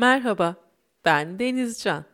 Merhaba, 0.00 0.56
ben 1.04 1.38
Denizcan. 1.38 2.04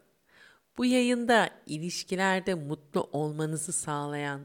Bu 0.79 0.85
yayında 0.85 1.51
ilişkilerde 1.67 2.55
mutlu 2.55 3.09
olmanızı 3.13 3.73
sağlayan 3.73 4.41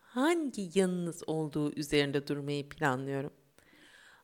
hangi 0.00 0.78
yanınız 0.78 1.22
olduğu 1.26 1.72
üzerinde 1.72 2.26
durmayı 2.26 2.68
planlıyorum. 2.68 3.32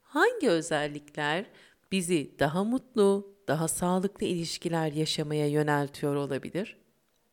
Hangi 0.03 0.51
özellikler 0.51 1.47
bizi 1.93 2.39
daha 2.39 2.65
mutlu, 2.65 3.37
daha 3.49 3.69
sağlıklı 3.69 4.27
ilişkiler 4.27 4.93
yaşamaya 4.93 5.49
yöneltiyor 5.49 6.15
olabilir? 6.15 6.77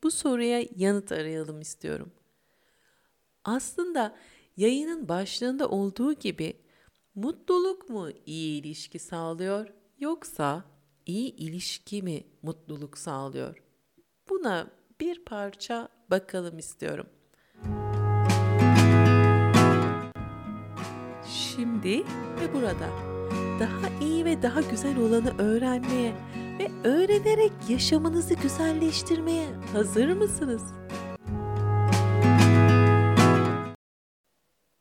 Bu 0.04 0.12
soruya 0.12 0.66
yanıt 0.76 1.12
arayalım 1.12 1.62
istiyorum. 1.62 2.12
Aslında 3.44 4.16
yayının 4.58 5.10
başlığında 5.10 5.70
olduğu 5.70 6.14
gibi 6.14 6.62
mutluluk 7.16 7.90
mu 7.90 8.10
iyi 8.26 8.62
ilişki 8.62 9.00
sağlıyor 9.00 9.68
yoksa 9.98 10.79
iyi 11.10 11.36
ilişki 11.36 12.04
mi 12.04 12.24
mutluluk 12.42 12.98
sağlıyor? 12.98 13.64
Buna 14.30 14.68
bir 15.00 15.26
parça 15.26 15.90
bakalım 16.12 16.58
istiyorum. 16.58 17.06
Şimdi 21.28 22.04
ve 22.40 22.54
burada 22.54 22.90
daha 23.60 24.00
iyi 24.02 24.26
ve 24.26 24.42
daha 24.42 24.62
güzel 24.62 24.98
olanı 24.98 25.38
öğrenmeye 25.38 26.14
ve 26.60 26.90
öğrenerek 26.90 27.52
yaşamınızı 27.70 28.34
güzelleştirmeye 28.34 29.48
hazır 29.74 30.14
mısınız? 30.14 30.64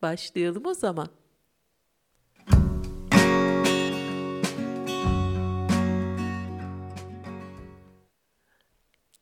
Başlayalım 0.03 0.67
o 0.67 0.75
zaman. 0.75 1.09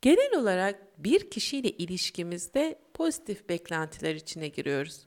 Genel 0.06 0.34
olarak 0.38 1.04
bir 1.04 1.30
kişiyle 1.30 1.70
ilişkimizde 1.70 2.78
pozitif 2.94 3.48
beklentiler 3.48 4.14
içine 4.14 4.48
giriyoruz. 4.48 5.06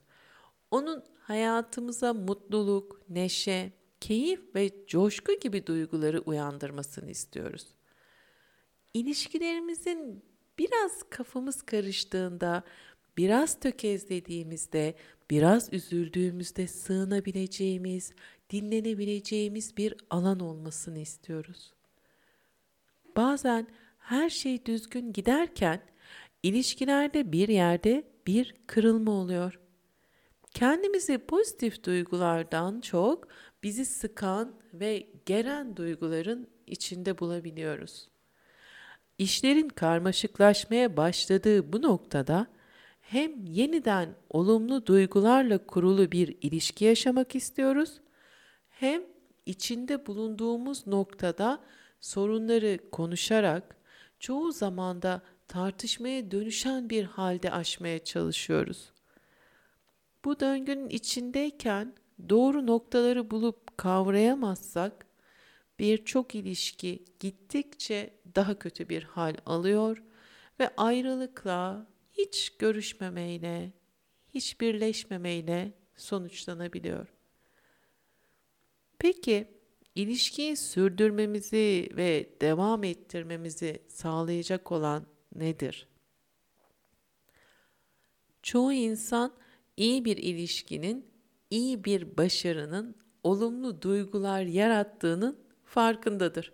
Onun 0.70 1.04
hayatımıza 1.20 2.14
mutluluk, 2.14 3.00
neşe, 3.08 3.72
keyif 4.00 4.54
ve 4.54 4.70
coşku 4.86 5.32
gibi 5.32 5.66
duyguları 5.66 6.20
uyandırmasını 6.20 7.10
istiyoruz. 7.10 7.66
İlişkilerimizin 8.94 10.24
biraz 10.58 11.02
kafamız 11.10 11.62
karıştığında, 11.62 12.62
biraz 13.18 13.60
tökezlediğimizde, 13.60 14.94
biraz 15.30 15.72
üzüldüğümüzde 15.72 16.66
sığınabileceğimiz, 16.66 18.12
dinlenebileceğimiz 18.50 19.76
bir 19.76 19.94
alan 20.10 20.40
olmasını 20.40 20.98
istiyoruz. 20.98 21.72
Bazen 23.16 23.66
her 24.00 24.30
şey 24.30 24.66
düzgün 24.66 25.12
giderken 25.12 25.80
ilişkilerde 26.42 27.32
bir 27.32 27.48
yerde 27.48 28.04
bir 28.26 28.54
kırılma 28.66 29.12
oluyor. 29.12 29.60
Kendimizi 30.54 31.18
pozitif 31.18 31.84
duygulardan 31.84 32.80
çok 32.80 33.28
bizi 33.62 33.84
sıkan 33.84 34.54
ve 34.74 35.06
geren 35.26 35.76
duyguların 35.76 36.48
içinde 36.66 37.18
bulabiliyoruz. 37.18 38.08
İşlerin 39.18 39.68
karmaşıklaşmaya 39.68 40.96
başladığı 40.96 41.72
bu 41.72 41.82
noktada 41.82 42.46
hem 43.00 43.44
yeniden 43.46 44.14
olumlu 44.30 44.86
duygularla 44.86 45.66
kurulu 45.66 46.12
bir 46.12 46.36
ilişki 46.42 46.84
yaşamak 46.84 47.34
istiyoruz 47.34 48.00
hem 48.68 49.02
içinde 49.46 50.06
bulunduğumuz 50.06 50.86
noktada 50.86 51.60
sorunları 52.00 52.78
konuşarak 52.90 53.76
çoğu 54.20 54.52
zamanda 54.52 55.22
tartışmaya 55.48 56.30
dönüşen 56.30 56.90
bir 56.90 57.04
halde 57.04 57.52
aşmaya 57.52 58.04
çalışıyoruz. 58.04 58.92
Bu 60.24 60.40
döngünün 60.40 60.88
içindeyken 60.88 61.94
doğru 62.28 62.66
noktaları 62.66 63.30
bulup 63.30 63.76
kavrayamazsak 63.76 65.06
birçok 65.78 66.34
ilişki 66.34 67.04
gittikçe 67.20 68.14
daha 68.36 68.58
kötü 68.58 68.88
bir 68.88 69.02
hal 69.02 69.34
alıyor 69.46 70.02
ve 70.60 70.70
ayrılıkla, 70.76 71.86
hiç 72.12 72.50
görüşmemeyle, 72.58 73.72
hiç 74.34 74.60
birleşmemeyle 74.60 75.72
sonuçlanabiliyor. 75.96 77.06
Peki 78.98 79.59
ilişkiyi 80.00 80.56
sürdürmemizi 80.56 81.88
ve 81.96 82.30
devam 82.40 82.84
ettirmemizi 82.84 83.82
sağlayacak 83.88 84.72
olan 84.72 85.06
nedir? 85.34 85.88
Çoğu 88.42 88.72
insan 88.72 89.32
iyi 89.76 90.04
bir 90.04 90.16
ilişkinin, 90.16 91.06
iyi 91.50 91.84
bir 91.84 92.16
başarının 92.16 92.96
olumlu 93.22 93.82
duygular 93.82 94.42
yarattığının 94.42 95.38
farkındadır. 95.64 96.52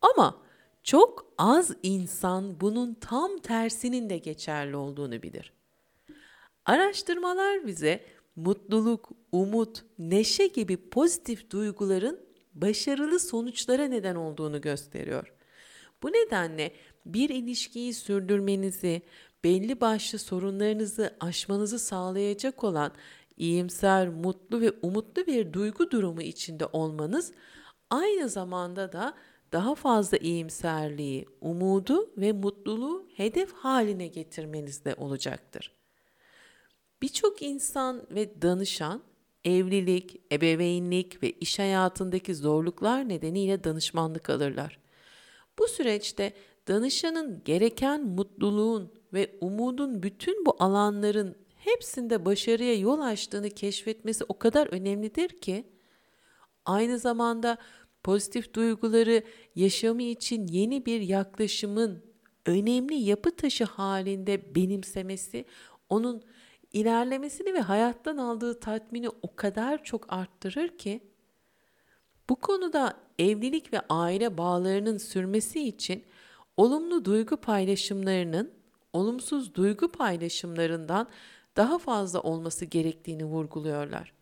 Ama 0.00 0.42
çok 0.82 1.34
az 1.38 1.76
insan 1.82 2.60
bunun 2.60 2.94
tam 2.94 3.38
tersinin 3.38 4.10
de 4.10 4.18
geçerli 4.18 4.76
olduğunu 4.76 5.22
bilir. 5.22 5.52
Araştırmalar 6.64 7.66
bize 7.66 8.04
mutluluk, 8.36 9.10
umut, 9.32 9.84
neşe 9.98 10.46
gibi 10.46 10.76
pozitif 10.90 11.50
duyguların 11.50 12.29
başarılı 12.54 13.20
sonuçlara 13.20 13.84
neden 13.84 14.14
olduğunu 14.14 14.60
gösteriyor. 14.60 15.32
Bu 16.02 16.08
nedenle 16.08 16.72
bir 17.06 17.28
ilişkiyi 17.28 17.94
sürdürmenizi, 17.94 19.02
belli 19.44 19.80
başlı 19.80 20.18
sorunlarınızı 20.18 21.16
aşmanızı 21.20 21.78
sağlayacak 21.78 22.64
olan 22.64 22.92
iyimser, 23.36 24.08
mutlu 24.08 24.60
ve 24.60 24.72
umutlu 24.82 25.26
bir 25.26 25.52
duygu 25.52 25.90
durumu 25.90 26.22
içinde 26.22 26.66
olmanız 26.66 27.32
aynı 27.90 28.28
zamanda 28.28 28.92
da 28.92 29.14
daha 29.52 29.74
fazla 29.74 30.16
iyimserliği, 30.16 31.26
umudu 31.40 32.10
ve 32.16 32.32
mutluluğu 32.32 33.08
hedef 33.16 33.52
haline 33.52 34.06
getirmenizde 34.06 34.94
olacaktır. 34.94 35.72
Birçok 37.02 37.42
insan 37.42 38.02
ve 38.10 38.42
danışan 38.42 39.02
evlilik, 39.44 40.20
ebeveynlik 40.32 41.22
ve 41.22 41.30
iş 41.30 41.58
hayatındaki 41.58 42.34
zorluklar 42.34 43.08
nedeniyle 43.08 43.64
danışmanlık 43.64 44.30
alırlar. 44.30 44.78
Bu 45.58 45.68
süreçte 45.68 46.32
danışanın 46.68 47.42
gereken 47.44 48.06
mutluluğun 48.06 48.92
ve 49.12 49.38
umudun 49.40 50.02
bütün 50.02 50.46
bu 50.46 50.56
alanların 50.58 51.36
hepsinde 51.56 52.24
başarıya 52.24 52.74
yol 52.74 53.00
açtığını 53.00 53.50
keşfetmesi 53.50 54.24
o 54.28 54.38
kadar 54.38 54.66
önemlidir 54.66 55.28
ki 55.28 55.64
aynı 56.64 56.98
zamanda 56.98 57.58
pozitif 58.02 58.54
duyguları 58.54 59.22
yaşamı 59.54 60.02
için 60.02 60.46
yeni 60.46 60.86
bir 60.86 61.00
yaklaşımın 61.00 62.02
önemli 62.46 62.94
yapı 62.94 63.36
taşı 63.36 63.64
halinde 63.64 64.54
benimsemesi 64.54 65.44
onun 65.88 66.22
ilerlemesini 66.72 67.54
ve 67.54 67.60
hayattan 67.60 68.16
aldığı 68.16 68.60
tatmini 68.60 69.08
o 69.08 69.36
kadar 69.36 69.84
çok 69.84 70.12
arttırır 70.12 70.78
ki 70.78 71.00
bu 72.28 72.36
konuda 72.36 72.94
evlilik 73.18 73.72
ve 73.72 73.80
aile 73.88 74.38
bağlarının 74.38 74.98
sürmesi 74.98 75.68
için 75.68 76.04
olumlu 76.56 77.04
duygu 77.04 77.36
paylaşımlarının 77.36 78.52
olumsuz 78.92 79.54
duygu 79.54 79.88
paylaşımlarından 79.88 81.08
daha 81.56 81.78
fazla 81.78 82.20
olması 82.20 82.64
gerektiğini 82.64 83.24
vurguluyorlar. 83.24 84.12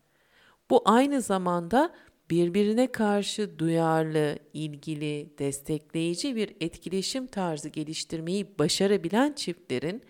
Bu 0.69 0.81
aynı 0.85 1.21
zamanda 1.21 1.95
birbirine 2.29 2.91
karşı 2.91 3.59
duyarlı, 3.59 4.39
ilgili, 4.53 5.33
destekleyici 5.39 6.35
bir 6.35 6.55
etkileşim 6.59 7.27
tarzı 7.27 7.69
geliştirmeyi 7.69 8.59
başarabilen 8.59 9.33
çiftlerin 9.33 10.03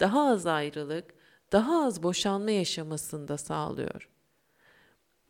daha 0.00 0.28
az 0.28 0.46
ayrılık, 0.46 1.14
daha 1.52 1.84
az 1.84 2.02
boşanma 2.02 2.50
yaşamasını 2.50 3.28
da 3.28 3.38
sağlıyor. 3.38 4.08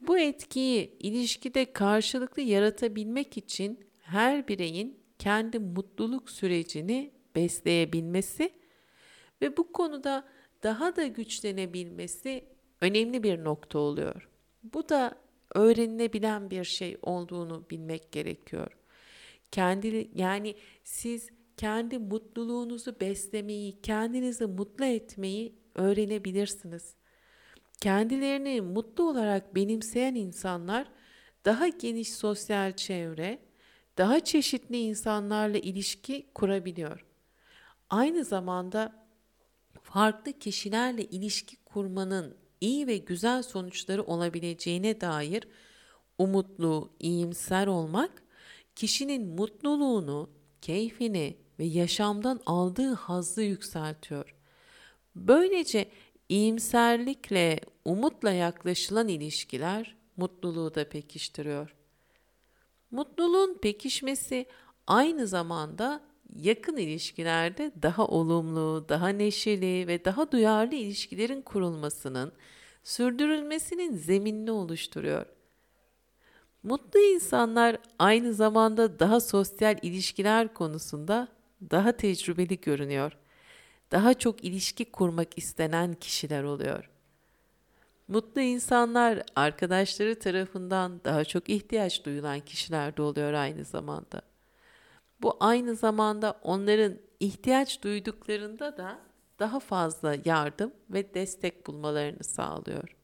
Bu 0.01 0.19
etkiyi 0.19 0.99
ilişkide 0.99 1.73
karşılıklı 1.73 2.43
yaratabilmek 2.43 3.37
için 3.37 3.87
her 3.99 4.49
bireyin 4.49 5.01
kendi 5.19 5.59
mutluluk 5.59 6.31
sürecini 6.31 7.13
besleyebilmesi 7.35 8.51
ve 9.43 9.57
bu 9.57 9.73
konuda 9.73 10.29
daha 10.63 10.97
da 10.97 11.07
güçlenebilmesi 11.07 12.45
önemli 12.81 13.23
bir 13.23 13.45
nokta 13.45 13.79
oluyor. 13.79 14.29
Bu 14.63 14.89
da 14.89 15.19
öğrenilebilen 15.55 16.51
bir 16.51 16.65
şey 16.65 16.97
olduğunu 17.03 17.71
bilmek 17.71 18.13
gerekiyor. 18.13 18.77
Kendi 19.53 20.11
yani 20.15 20.55
siz 20.85 21.29
kendi 21.57 21.99
mutluluğunuzu 21.99 23.01
beslemeyi, 23.01 23.83
kendinizi 23.83 24.47
mutlu 24.47 24.85
etmeyi 24.85 25.64
öğrenebilirsiniz. 25.75 26.95
Kendilerini 27.81 28.61
mutlu 28.61 29.11
olarak 29.11 29.55
benimseyen 29.55 30.15
insanlar 30.15 30.89
daha 31.45 31.69
geniş 31.69 32.13
sosyal 32.13 32.73
çevre, 32.73 33.39
daha 33.99 34.21
çeşitli 34.21 34.79
insanlarla 34.79 35.59
ilişki 35.59 36.27
kurabiliyor. 36.35 37.07
Aynı 37.91 38.25
zamanda 38.25 39.07
farklı 39.83 40.33
kişilerle 40.33 41.05
ilişki 41.05 41.57
kurmanın 41.57 42.37
iyi 42.61 42.87
ve 42.87 42.97
güzel 42.97 43.43
sonuçları 43.43 44.03
olabileceğine 44.03 45.01
dair 45.01 45.49
umutlu, 46.19 46.93
iyimser 47.01 47.67
olmak 47.67 48.23
kişinin 48.75 49.29
mutluluğunu, 49.29 50.31
keyfini 50.61 51.37
ve 51.59 51.65
yaşamdan 51.65 52.41
aldığı 52.47 52.93
hazzı 52.93 53.43
yükseltiyor. 53.43 54.35
Böylece 55.17 55.89
iyimserlikle, 56.29 57.61
umutla 57.85 58.31
yaklaşılan 58.31 59.09
ilişkiler 59.09 59.97
mutluluğu 60.17 60.75
da 60.75 60.89
pekiştiriyor. 60.89 61.75
Mutluluğun 62.91 63.59
pekişmesi 63.63 64.47
aynı 64.87 65.27
zamanda 65.27 66.01
yakın 66.37 66.77
ilişkilerde 66.77 67.73
daha 67.83 68.07
olumlu, 68.07 68.87
daha 68.89 69.09
neşeli 69.09 69.89
ve 69.89 70.05
daha 70.05 70.33
duyarlı 70.33 70.75
ilişkilerin 70.75 71.43
kurulmasının, 71.43 72.33
sürdürülmesinin 72.83 73.97
zeminini 73.97 74.51
oluşturuyor. 74.51 75.27
Mutlu 76.63 77.01
insanlar 77.01 77.77
aynı 77.99 78.35
zamanda 78.35 78.99
daha 78.99 79.21
sosyal 79.21 79.79
ilişkiler 79.83 80.55
konusunda 80.55 81.29
daha 81.71 81.93
tecrübeli 81.93 82.61
görünüyor. 82.61 83.13
Daha 83.95 84.15
çok 84.15 84.45
ilişki 84.45 84.85
kurmak 84.85 85.39
istenen 85.39 85.95
kişiler 85.95 86.43
oluyor. 86.43 86.91
Mutlu 88.09 88.41
insanlar 88.41 89.23
arkadaşları 89.37 90.19
tarafından 90.19 91.01
daha 91.05 91.25
çok 91.25 91.49
ihtiyaç 91.49 92.05
duyulan 92.05 92.41
kişiler 92.41 92.97
de 92.97 93.03
oluyor 93.03 93.33
aynı 93.33 93.65
zamanda. 93.65 94.23
Bu 95.23 95.37
aynı 95.41 95.75
zamanda 95.75 96.41
onların 96.43 96.99
ihtiyaç 97.21 97.83
duyduklarında 97.83 98.77
da 98.77 98.99
daha 99.39 99.61
fazla 99.61 100.17
yardım 100.25 100.73
ve 100.91 101.15
destek 101.15 101.67
bulmalarını 101.67 102.25
sağlıyor. 102.25 102.97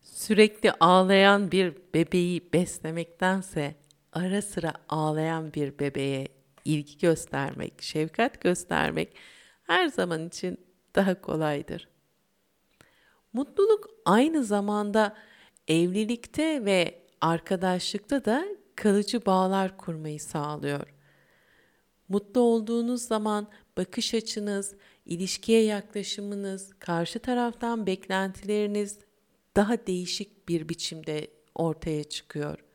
Sürekli 0.00 0.72
ağlayan 0.72 1.50
bir 1.50 1.76
bebeği 1.94 2.52
beslemektense 2.52 3.74
ara 4.12 4.42
sıra 4.42 4.72
ağlayan 4.88 5.54
bir 5.54 5.78
bebeğe 5.78 6.35
ilgi 6.66 6.98
göstermek, 6.98 7.82
şefkat 7.82 8.40
göstermek 8.40 9.16
her 9.62 9.88
zaman 9.88 10.28
için 10.28 10.60
daha 10.94 11.20
kolaydır. 11.20 11.88
Mutluluk 13.32 13.90
aynı 14.04 14.44
zamanda 14.44 15.16
evlilikte 15.68 16.64
ve 16.64 17.02
arkadaşlıkta 17.20 18.24
da 18.24 18.44
kalıcı 18.76 19.26
bağlar 19.26 19.76
kurmayı 19.76 20.20
sağlıyor. 20.20 20.94
Mutlu 22.08 22.40
olduğunuz 22.40 23.02
zaman 23.02 23.48
bakış 23.76 24.14
açınız, 24.14 24.74
ilişkiye 25.06 25.64
yaklaşımınız, 25.64 26.72
karşı 26.78 27.18
taraftan 27.18 27.86
beklentileriniz 27.86 28.98
daha 29.56 29.86
değişik 29.86 30.48
bir 30.48 30.68
biçimde 30.68 31.30
ortaya 31.54 32.04
çıkıyor. 32.04 32.65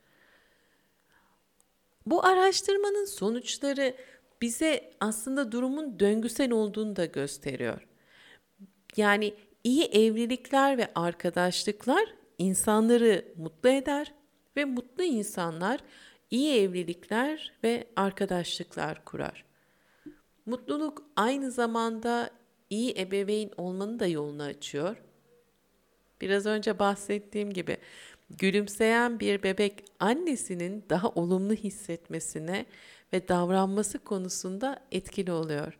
Bu 2.06 2.26
araştırmanın 2.26 3.06
sonuçları 3.06 3.96
bize 4.42 4.94
aslında 5.00 5.52
durumun 5.52 6.00
döngüsel 6.00 6.52
olduğunu 6.52 6.96
da 6.96 7.06
gösteriyor. 7.06 7.88
Yani 8.98 9.34
iyi 9.64 9.84
evlilikler 9.84 10.78
ve 10.78 10.88
arkadaşlıklar 10.96 12.14
insanları 12.38 13.26
mutlu 13.38 13.70
eder 13.70 14.14
ve 14.56 14.66
mutlu 14.66 15.04
insanlar 15.04 15.80
iyi 16.32 16.56
evlilikler 16.56 17.54
ve 17.64 17.88
arkadaşlıklar 17.96 19.06
kurar. 19.06 19.46
Mutluluk 20.46 21.04
aynı 21.16 21.52
zamanda 21.52 22.30
iyi 22.70 22.96
ebeveyn 22.98 23.50
olmanın 23.58 24.00
da 24.00 24.08
yolunu 24.08 24.44
açıyor. 24.44 24.98
Biraz 26.22 26.46
önce 26.46 26.80
bahsettiğim 26.80 27.54
gibi 27.54 27.78
gülümseyen 28.38 29.20
bir 29.20 29.44
bebek 29.44 29.84
annesinin 30.00 30.86
daha 30.90 31.10
olumlu 31.10 31.54
hissetmesine 31.54 32.66
ve 33.14 33.28
davranması 33.28 34.00
konusunda 34.00 34.80
etkili 34.92 35.32
oluyor. 35.32 35.78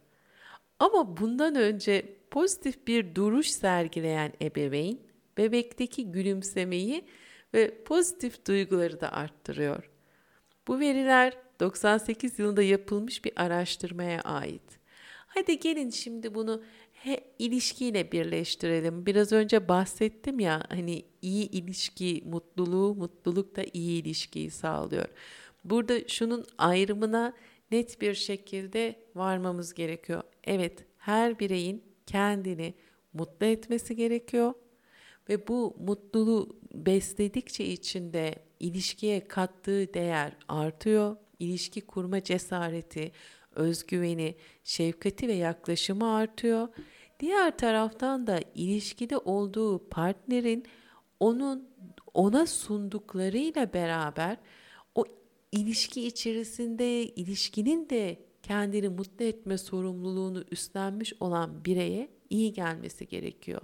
Ama 0.80 1.18
bundan 1.18 1.56
önce 1.56 2.16
pozitif 2.32 2.88
bir 2.88 3.16
duruş 3.16 3.48
sergileyen 3.48 4.34
ebeveyn 4.42 5.00
bebekteki 5.38 6.12
gülümsemeyi 6.12 7.06
ve 7.54 7.84
pozitif 7.84 8.48
duyguları 8.48 9.02
da 9.02 9.12
arttırıyor. 9.12 9.90
Bu 10.68 10.80
veriler 10.80 11.38
98 11.60 12.40
yılında 12.40 12.64
yapılmış 12.64 13.26
bir 13.26 13.32
araştırmaya 13.36 14.22
ait. 14.22 14.80
Hadi 15.28 15.60
gelin 15.60 15.90
şimdi 15.90 16.36
bunu 16.36 16.64
he, 17.04 17.20
ilişkiyle 17.40 18.12
birleştirelim. 18.12 19.06
Biraz 19.06 19.32
önce 19.32 19.68
bahsettim 19.68 20.40
ya 20.40 20.64
hani 20.70 21.06
iyi 21.22 21.50
ilişki 21.50 22.24
mutluluğu, 22.26 22.96
mutluluk 22.96 23.56
da 23.56 23.64
iyi 23.74 24.02
ilişkiyi 24.02 24.52
sağlıyor. 24.52 25.06
Burada 25.64 26.08
şunun 26.08 26.46
ayrımına 26.58 27.34
net 27.72 28.02
bir 28.02 28.14
şekilde 28.14 28.96
varmamız 29.16 29.74
gerekiyor. 29.74 30.24
Evet, 30.44 30.86
her 30.98 31.40
bireyin 31.40 31.84
kendini 32.06 32.74
mutlu 33.14 33.46
etmesi 33.46 33.96
gerekiyor 33.96 34.54
ve 35.30 35.48
bu 35.48 35.76
mutluluğu 35.80 36.60
besledikçe 36.74 37.66
içinde 37.66 38.36
ilişkiye 38.60 39.28
kattığı 39.28 39.94
değer 39.94 40.32
artıyor. 40.48 41.16
İlişki 41.40 41.82
kurma 41.82 42.24
cesareti, 42.24 43.12
özgüveni, 43.56 44.36
şefkati 44.64 45.28
ve 45.28 45.34
yaklaşımı 45.34 46.16
artıyor. 46.16 46.68
Diğer 47.22 47.58
taraftan 47.58 48.28
da 48.28 48.40
ilişkide 48.56 49.18
olduğu 49.18 49.90
partnerin 49.90 50.66
onun 51.20 51.70
ona 52.14 52.46
sunduklarıyla 52.46 53.74
beraber 53.74 54.38
o 54.96 55.06
ilişki 55.52 56.08
içerisinde 56.08 57.06
ilişkinin 57.06 57.90
de 57.90 58.26
kendini 58.44 58.90
mutlu 58.90 59.26
etme 59.26 59.58
sorumluluğunu 59.58 60.44
üstlenmiş 60.52 61.14
olan 61.20 61.66
bireye 61.66 62.10
iyi 62.30 62.54
gelmesi 62.54 63.08
gerekiyor. 63.08 63.62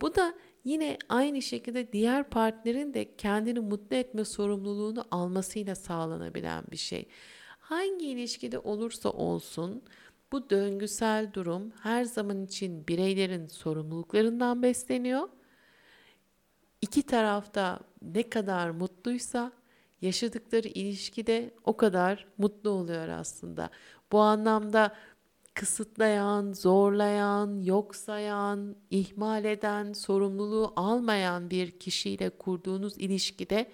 Bu 0.00 0.14
da 0.14 0.34
yine 0.64 0.98
aynı 1.08 1.42
şekilde 1.42 1.92
diğer 1.92 2.30
partnerin 2.30 2.94
de 2.94 3.16
kendini 3.16 3.60
mutlu 3.60 3.96
etme 3.96 4.24
sorumluluğunu 4.24 5.04
almasıyla 5.10 5.74
sağlanabilen 5.74 6.64
bir 6.70 6.76
şey. 6.76 7.08
Hangi 7.58 8.06
ilişkide 8.06 8.58
olursa 8.58 9.10
olsun 9.10 9.82
bu 10.32 10.50
döngüsel 10.50 11.32
durum 11.32 11.72
her 11.82 12.04
zaman 12.04 12.44
için 12.44 12.86
bireylerin 12.88 13.46
sorumluluklarından 13.46 14.62
besleniyor. 14.62 15.28
İki 16.82 17.02
tarafta 17.02 17.80
ne 18.02 18.30
kadar 18.30 18.70
mutluysa 18.70 19.52
yaşadıkları 20.00 20.68
ilişkide 20.68 21.54
o 21.64 21.76
kadar 21.76 22.26
mutlu 22.38 22.70
oluyor 22.70 23.08
aslında. 23.08 23.70
Bu 24.12 24.18
anlamda 24.18 24.94
kısıtlayan, 25.54 26.52
zorlayan, 26.52 27.60
yok 27.60 27.96
sayan, 27.96 28.76
ihmal 28.90 29.44
eden, 29.44 29.92
sorumluluğu 29.92 30.72
almayan 30.76 31.50
bir 31.50 31.70
kişiyle 31.78 32.30
kurduğunuz 32.30 32.98
ilişkide 32.98 33.70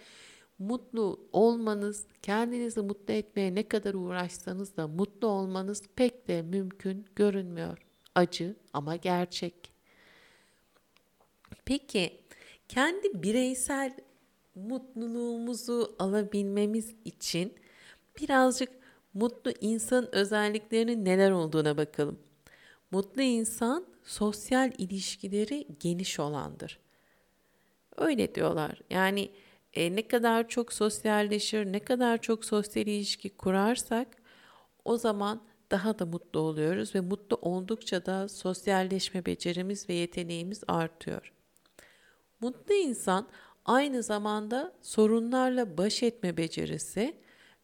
mutlu 0.66 1.28
olmanız, 1.32 2.06
kendinizi 2.22 2.80
mutlu 2.80 3.14
etmeye 3.14 3.54
ne 3.54 3.68
kadar 3.68 3.94
uğraşsanız 3.94 4.76
da 4.76 4.88
mutlu 4.88 5.28
olmanız 5.28 5.82
pek 5.96 6.28
de 6.28 6.42
mümkün 6.42 7.06
görünmüyor. 7.16 7.78
Acı 8.14 8.56
ama 8.72 8.96
gerçek. 8.96 9.72
Peki 11.64 12.20
kendi 12.68 13.22
bireysel 13.22 13.96
mutluluğumuzu 14.54 15.96
alabilmemiz 15.98 16.94
için 17.04 17.54
birazcık 18.20 18.68
mutlu 19.14 19.52
insan 19.60 20.14
özelliklerinin 20.14 21.04
neler 21.04 21.30
olduğuna 21.30 21.76
bakalım. 21.76 22.18
Mutlu 22.90 23.22
insan 23.22 23.86
sosyal 24.04 24.72
ilişkileri 24.78 25.66
geniş 25.80 26.20
olandır. 26.20 26.78
Öyle 27.96 28.34
diyorlar. 28.34 28.80
Yani 28.90 29.30
e, 29.74 29.96
ne 29.96 30.08
kadar 30.08 30.48
çok 30.48 30.72
sosyalleşir, 30.72 31.72
ne 31.72 31.80
kadar 31.80 32.22
çok 32.22 32.44
sosyal 32.44 32.86
ilişki 32.86 33.30
kurarsak 33.30 34.08
o 34.84 34.96
zaman 34.96 35.42
daha 35.70 35.98
da 35.98 36.06
mutlu 36.06 36.40
oluyoruz 36.40 36.94
ve 36.94 37.00
mutlu 37.00 37.36
oldukça 37.36 38.06
da 38.06 38.28
sosyalleşme 38.28 39.26
becerimiz 39.26 39.88
ve 39.88 39.94
yeteneğimiz 39.94 40.62
artıyor. 40.68 41.32
Mutlu 42.40 42.74
insan 42.74 43.28
aynı 43.64 44.02
zamanda 44.02 44.72
sorunlarla 44.82 45.78
baş 45.78 46.02
etme 46.02 46.36
becerisi 46.36 47.16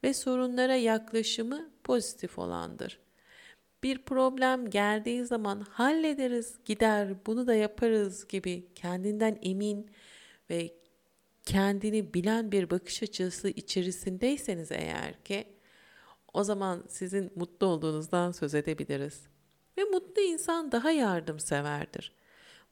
ve 0.05 0.15
sorunlara 0.15 0.75
yaklaşımı 0.75 1.71
pozitif 1.85 2.39
olandır. 2.39 2.99
Bir 3.83 4.03
problem 4.03 4.71
geldiği 4.71 5.25
zaman 5.25 5.61
hallederiz, 5.61 6.59
gider, 6.65 7.27
bunu 7.27 7.47
da 7.47 7.55
yaparız 7.55 8.29
gibi 8.29 8.69
kendinden 8.75 9.39
emin 9.43 9.91
ve 10.51 10.80
kendini 11.47 12.15
bilen 12.15 12.53
bir 12.53 12.71
bakış 12.71 13.03
açısı 13.03 13.49
içerisindeyseniz 13.49 14.73
eğer 14.73 15.25
ki 15.25 15.45
o 16.35 16.45
zaman 16.45 16.85
sizin 16.89 17.33
mutlu 17.37 17.67
olduğunuzdan 17.67 18.33
söz 18.33 18.55
edebiliriz. 18.55 19.27
Ve 19.79 19.85
mutlu 19.85 20.23
insan 20.23 20.73
daha 20.73 20.91
yardımseverdir. 20.91 22.13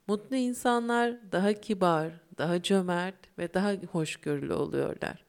Mutlu 0.06 0.37
insanlar 0.37 1.32
daha 1.32 1.52
kibar, 1.52 2.12
daha 2.38 2.62
cömert 2.62 3.38
ve 3.38 3.54
daha 3.54 3.72
hoşgörülü 3.72 4.52
oluyorlar. 4.52 5.25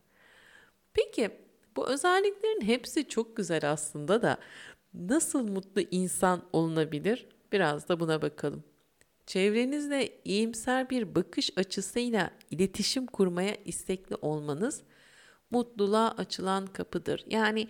Peki 0.93 1.29
bu 1.75 1.87
özelliklerin 1.89 2.61
hepsi 2.61 3.07
çok 3.07 3.37
güzel 3.37 3.71
aslında 3.71 4.21
da 4.21 4.37
nasıl 4.93 5.47
mutlu 5.47 5.81
insan 5.81 6.43
olunabilir? 6.53 7.27
Biraz 7.51 7.89
da 7.89 7.99
buna 7.99 8.21
bakalım. 8.21 8.63
Çevrenizle 9.29 10.09
iyimser 10.25 10.89
bir 10.89 11.15
bakış 11.15 11.51
açısıyla 11.57 12.31
iletişim 12.51 13.05
kurmaya 13.05 13.55
istekli 13.65 14.15
olmanız 14.15 14.83
mutluluğa 15.51 16.11
açılan 16.17 16.65
kapıdır. 16.67 17.25
Yani 17.29 17.67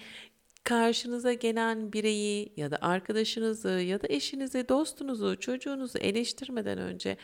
karşınıza 0.64 1.34
gelen 1.34 1.94
bireyi 1.94 2.54
ya 2.58 2.72
da 2.72 2.78
arkadaşınızı 2.82 3.70
ya 3.70 4.02
da 4.02 4.08
eşinizi, 4.10 4.70
dostunuzu, 4.70 5.40
çocuğunuzu 5.40 5.98
eleştirmeden 5.98 6.78
önce 6.78 7.18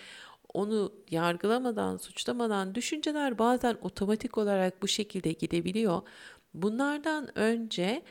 onu 0.54 0.94
yargılamadan, 1.12 1.98
suçlamadan 1.98 2.76
düşünceler 2.76 3.40
bazen 3.40 3.78
otomatik 3.82 4.38
olarak 4.38 4.82
bu 4.82 4.88
şekilde 4.88 5.32
gidebiliyor. 5.32 6.02
Bunlardan 6.54 7.40
önce 7.40 8.02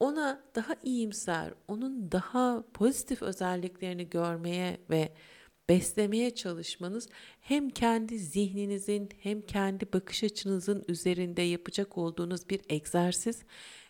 ona 0.00 0.42
daha 0.54 0.76
iyimser, 0.82 1.52
onun 1.68 2.12
daha 2.12 2.64
pozitif 2.74 3.22
özelliklerini 3.22 4.10
görmeye 4.10 4.78
ve 4.90 5.12
beslemeye 5.68 6.34
çalışmanız 6.34 7.08
hem 7.40 7.70
kendi 7.70 8.18
zihninizin 8.18 9.08
hem 9.20 9.42
kendi 9.42 9.92
bakış 9.92 10.24
açınızın 10.24 10.84
üzerinde 10.88 11.42
yapacak 11.42 11.98
olduğunuz 11.98 12.50
bir 12.50 12.60
egzersiz 12.68 13.42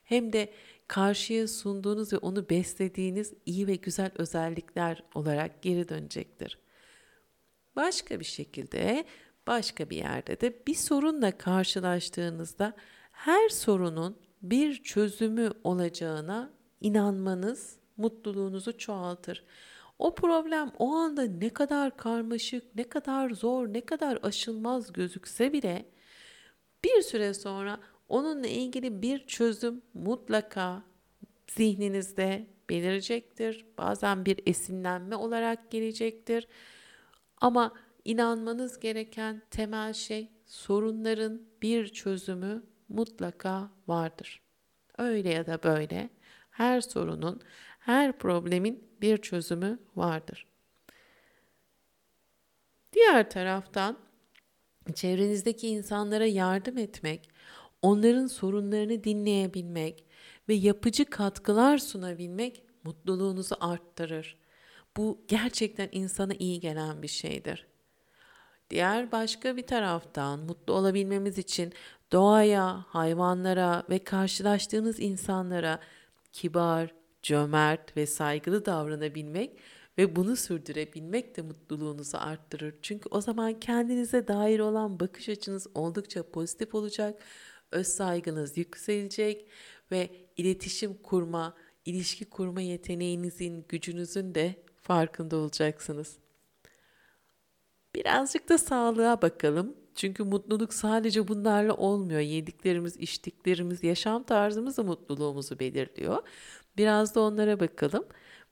hem 0.04 0.32
de 0.32 0.52
karşıya 0.88 1.48
sunduğunuz 1.48 2.12
ve 2.12 2.18
onu 2.18 2.50
beslediğiniz 2.50 3.32
iyi 3.46 3.66
ve 3.66 3.74
güzel 3.74 4.10
özellikler 4.14 5.02
olarak 5.14 5.62
geri 5.62 5.88
dönecektir. 5.88 6.58
Başka 7.76 8.20
bir 8.20 8.24
şekilde, 8.24 9.04
başka 9.46 9.90
bir 9.90 9.96
yerde 9.96 10.40
de 10.40 10.66
bir 10.66 10.74
sorunla 10.74 11.38
karşılaştığınızda 11.38 12.76
her 13.12 13.48
sorunun 13.48 14.16
bir 14.42 14.82
çözümü 14.82 15.52
olacağına 15.64 16.50
inanmanız 16.80 17.76
mutluluğunuzu 17.96 18.78
çoğaltır. 18.78 19.44
O 19.98 20.14
problem 20.14 20.72
o 20.78 20.94
anda 20.94 21.22
ne 21.22 21.48
kadar 21.48 21.96
karmaşık, 21.96 22.76
ne 22.76 22.84
kadar 22.84 23.30
zor, 23.30 23.68
ne 23.72 23.80
kadar 23.80 24.18
aşılmaz 24.22 24.92
gözükse 24.92 25.52
bile 25.52 25.84
bir 26.84 27.02
süre 27.02 27.34
sonra 27.34 27.80
onunla 28.08 28.46
ilgili 28.46 29.02
bir 29.02 29.26
çözüm 29.26 29.82
mutlaka 29.94 30.82
zihninizde 31.46 32.46
belirecektir. 32.70 33.66
Bazen 33.78 34.24
bir 34.24 34.40
esinlenme 34.46 35.16
olarak 35.16 35.70
gelecektir. 35.70 36.48
Ama 37.40 37.72
inanmanız 38.04 38.80
gereken 38.80 39.42
temel 39.50 39.92
şey 39.92 40.28
sorunların 40.46 41.42
bir 41.62 41.88
çözümü 41.88 42.62
mutlaka 42.88 43.70
vardır. 43.88 44.42
Öyle 44.98 45.28
ya 45.28 45.46
da 45.46 45.62
böyle 45.62 46.10
her 46.50 46.80
sorunun, 46.80 47.40
her 47.78 48.18
problemin 48.18 48.88
bir 49.00 49.16
çözümü 49.16 49.78
vardır. 49.96 50.46
Diğer 52.92 53.30
taraftan 53.30 53.98
çevrenizdeki 54.94 55.68
insanlara 55.68 56.26
yardım 56.26 56.78
etmek, 56.78 57.30
onların 57.82 58.26
sorunlarını 58.26 59.04
dinleyebilmek 59.04 60.04
ve 60.48 60.54
yapıcı 60.54 61.04
katkılar 61.04 61.78
sunabilmek 61.78 62.62
mutluluğunuzu 62.84 63.56
arttırır. 63.60 64.36
Bu 64.96 65.24
gerçekten 65.28 65.88
insana 65.92 66.32
iyi 66.38 66.60
gelen 66.60 67.02
bir 67.02 67.08
şeydir. 67.08 67.66
Diğer 68.70 69.12
başka 69.12 69.56
bir 69.56 69.66
taraftan 69.66 70.40
mutlu 70.40 70.74
olabilmemiz 70.74 71.38
için 71.38 71.72
doğaya, 72.12 72.84
hayvanlara 72.88 73.82
ve 73.90 73.98
karşılaştığınız 74.04 75.00
insanlara 75.00 75.80
kibar, 76.32 76.94
cömert 77.28 77.96
ve 77.96 78.06
saygılı 78.06 78.66
davranabilmek 78.66 79.58
ve 79.98 80.16
bunu 80.16 80.36
sürdürebilmek 80.36 81.36
de 81.36 81.42
mutluluğunuzu 81.42 82.18
arttırır. 82.20 82.74
Çünkü 82.82 83.08
o 83.10 83.20
zaman 83.20 83.60
kendinize 83.60 84.28
dair 84.28 84.60
olan 84.60 85.00
bakış 85.00 85.28
açınız 85.28 85.66
oldukça 85.74 86.22
pozitif 86.22 86.74
olacak, 86.74 87.22
öz 87.70 87.86
saygınız 87.86 88.58
yükselecek 88.58 89.48
ve 89.90 90.10
iletişim 90.36 90.94
kurma, 90.94 91.54
ilişki 91.84 92.24
kurma 92.24 92.60
yeteneğinizin, 92.60 93.64
gücünüzün 93.68 94.34
de 94.34 94.54
farkında 94.82 95.36
olacaksınız. 95.36 96.16
Birazcık 97.94 98.48
da 98.48 98.58
sağlığa 98.58 99.22
bakalım. 99.22 99.76
Çünkü 99.98 100.24
mutluluk 100.24 100.74
sadece 100.74 101.28
bunlarla 101.28 101.74
olmuyor. 101.74 102.20
Yediklerimiz, 102.20 102.96
içtiklerimiz, 102.96 103.84
yaşam 103.84 104.22
tarzımız 104.22 104.76
da 104.76 104.82
mutluluğumuzu 104.82 105.58
belirliyor. 105.58 106.22
Biraz 106.76 107.14
da 107.14 107.20
onlara 107.20 107.60
bakalım. 107.60 108.06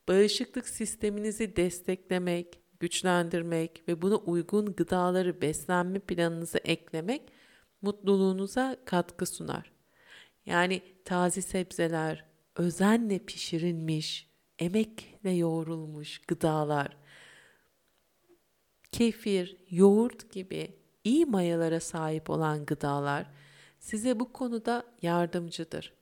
Bağışıklık 0.08 0.68
sisteminizi 0.68 1.56
desteklemek, 1.56 2.58
güçlendirmek 2.80 3.88
ve 3.88 4.02
buna 4.02 4.16
uygun 4.16 4.66
gıdaları 4.66 5.40
beslenme 5.40 5.98
planınıza 5.98 6.58
eklemek 6.58 7.22
mutluluğunuza 7.82 8.76
katkı 8.84 9.26
sunar. 9.26 9.72
Yani 10.46 10.82
taze 11.04 11.42
sebzeler, 11.42 12.24
özenle 12.56 13.18
pişirilmiş, 13.18 14.30
emekle 14.58 15.30
yoğrulmuş 15.30 16.18
gıdalar, 16.18 16.96
kefir, 18.92 19.56
yoğurt 19.70 20.32
gibi 20.32 20.85
iyi 21.06 21.26
mayalara 21.26 21.80
sahip 21.80 22.30
olan 22.30 22.66
gıdalar 22.66 23.26
size 23.78 24.20
bu 24.20 24.32
konuda 24.32 24.84
yardımcıdır. 25.02 25.92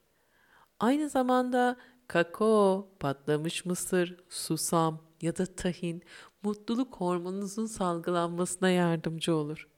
Aynı 0.80 1.08
zamanda 1.08 1.76
kakao, 2.08 2.88
patlamış 3.00 3.64
mısır, 3.64 4.16
susam 4.28 5.02
ya 5.22 5.36
da 5.36 5.46
tahin 5.46 6.02
mutluluk 6.42 6.96
hormonunuzun 6.96 7.66
salgılanmasına 7.66 8.70
yardımcı 8.70 9.34
olur. 9.34 9.68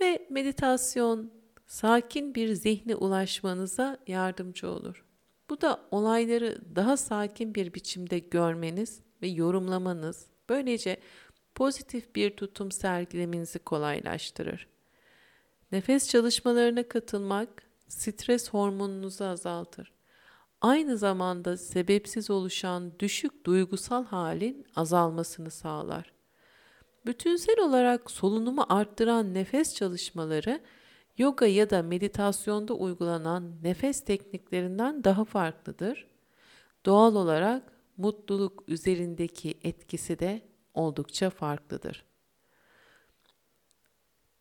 Ve 0.00 0.26
meditasyon 0.30 1.30
sakin 1.66 2.34
bir 2.34 2.54
zihne 2.54 2.96
ulaşmanıza 2.96 3.98
yardımcı 4.06 4.70
olur. 4.70 5.04
Bu 5.50 5.60
da 5.60 5.80
olayları 5.90 6.76
daha 6.76 6.96
sakin 6.96 7.54
bir 7.54 7.74
biçimde 7.74 8.18
görmeniz 8.18 9.00
ve 9.22 9.28
yorumlamanız, 9.28 10.26
böylece 10.48 11.00
pozitif 11.54 12.16
bir 12.16 12.36
tutum 12.36 12.72
sergilemenizi 12.72 13.58
kolaylaştırır. 13.58 14.66
Nefes 15.72 16.08
çalışmalarına 16.08 16.88
katılmak 16.88 17.48
stres 17.88 18.50
hormonunuzu 18.50 19.24
azaltır. 19.24 19.92
Aynı 20.60 20.98
zamanda 20.98 21.56
sebepsiz 21.56 22.30
oluşan 22.30 22.92
düşük 22.98 23.46
duygusal 23.46 24.04
halin 24.04 24.66
azalmasını 24.76 25.50
sağlar. 25.50 26.12
Bütünsel 27.06 27.60
olarak 27.60 28.10
solunumu 28.10 28.66
arttıran 28.68 29.34
nefes 29.34 29.74
çalışmaları 29.74 30.60
yoga 31.18 31.46
ya 31.46 31.70
da 31.70 31.82
meditasyonda 31.82 32.74
uygulanan 32.74 33.62
nefes 33.62 34.04
tekniklerinden 34.04 35.04
daha 35.04 35.24
farklıdır. 35.24 36.06
Doğal 36.86 37.14
olarak 37.14 37.72
mutluluk 37.96 38.64
üzerindeki 38.68 39.58
etkisi 39.62 40.18
de 40.18 40.49
oldukça 40.74 41.30
farklıdır. 41.30 42.04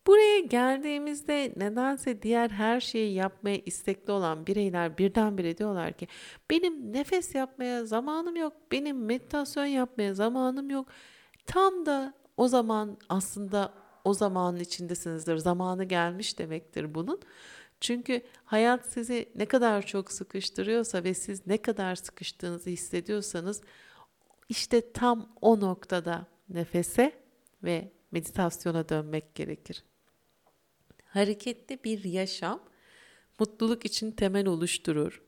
Buraya 0.08 0.40
geldiğimizde 0.40 1.54
nedense 1.58 2.22
diğer 2.22 2.50
her 2.50 2.80
şeyi 2.80 3.14
yapmaya 3.14 3.58
istekli 3.66 4.12
olan 4.12 4.48
bireyler 4.48 4.98
birdenbire 4.98 5.58
diyorlar 5.58 5.94
ki 5.94 6.08
benim 6.50 6.94
nefes 6.94 7.36
yapmaya 7.36 7.86
zamanım 7.86 8.36
yok, 8.36 8.54
benim 8.72 9.06
meditasyon 9.06 9.66
yapmaya 9.66 10.14
zamanım 10.14 10.70
yok. 10.70 10.88
Tam 11.46 11.86
da 11.86 12.14
o 12.38 12.48
zaman 12.48 12.98
aslında 13.10 13.74
o 14.04 14.14
zamanın 14.14 14.60
içindesinizdir. 14.60 15.38
Zamanı 15.38 15.84
gelmiş 15.84 16.40
demektir 16.40 16.96
bunun. 16.96 17.22
Çünkü 17.82 18.22
hayat 18.46 18.86
sizi 18.86 19.30
ne 19.36 19.46
kadar 19.46 19.86
çok 19.86 20.12
sıkıştırıyorsa 20.12 21.04
ve 21.04 21.14
siz 21.14 21.48
ne 21.48 21.58
kadar 21.58 21.96
sıkıştığınızı 21.96 22.70
hissediyorsanız 22.70 23.62
işte 24.50 24.92
tam 24.94 25.36
o 25.42 25.60
noktada 25.60 26.28
nefese 26.50 27.12
ve 27.64 27.92
meditasyona 28.12 28.90
dönmek 28.90 29.36
gerekir. 29.36 29.84
Hareketli 31.06 31.84
bir 31.84 32.04
yaşam 32.04 32.64
mutluluk 33.40 33.86
için 33.86 34.12
temel 34.12 34.48
oluşturur. 34.48 35.22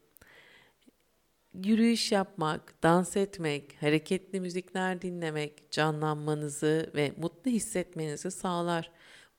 Yürüyüş 1.53 2.11
yapmak, 2.11 2.83
dans 2.83 3.17
etmek, 3.17 3.81
hareketli 3.81 4.39
müzikler 4.39 5.01
dinlemek 5.01 5.71
canlanmanızı 5.71 6.91
ve 6.95 7.13
mutlu 7.17 7.51
hissetmenizi 7.51 8.31
sağlar. 8.31 8.91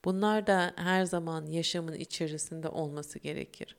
Bunlar 0.05 0.47
da 0.47 0.73
her 0.77 1.05
zaman 1.05 1.47
yaşamın 1.47 1.95
içerisinde 1.95 2.69
olması 2.69 3.19
gerekir. 3.19 3.77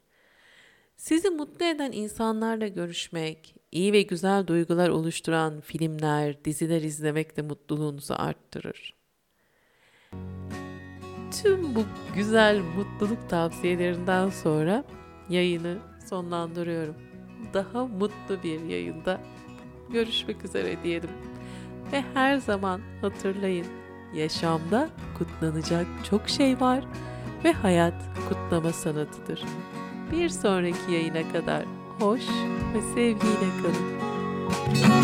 Sizi 0.98 1.30
mutlu 1.30 1.66
eden 1.66 1.92
insanlarla 1.92 2.68
görüşmek, 2.68 3.56
iyi 3.74 3.94
ve 3.94 4.02
güzel 4.02 4.48
duygular 4.48 4.90
oluşturan 4.90 5.62
filmler, 5.62 6.46
diziler 6.46 6.82
izlemek 6.82 7.38
de 7.38 7.42
mutluluğunuzu 7.42 8.14
arttırır. 8.18 8.94
Tüm 11.42 11.76
bu 11.76 11.84
güzel 12.16 12.60
mutluluk 12.60 13.30
tavsiyelerinden 13.30 14.30
sonra 14.30 14.84
yayını 15.30 15.78
sonlandırıyorum. 16.10 16.96
Daha 17.54 17.86
mutlu 17.86 18.44
bir 18.44 18.62
yayında 18.64 19.22
görüşmek 19.90 20.46
üzere 20.46 20.84
diyelim. 20.84 21.10
Ve 21.92 22.04
her 22.14 22.38
zaman 22.38 22.82
hatırlayın, 23.02 23.68
yaşamda 24.16 24.90
kutlanacak 25.18 25.88
çok 26.10 26.30
şey 26.30 26.60
var 26.60 26.84
ve 27.44 27.52
hayat 27.52 28.04
kutlama 28.30 28.74
sanatıdır. 28.74 29.44
Bir 30.12 30.30
sonraki 30.30 30.92
yayına 30.92 31.32
kadar 31.32 31.66
hoş 32.00 32.24
ve 32.74 32.82
sevgiyle 32.94 33.50
kalın. 33.62 35.03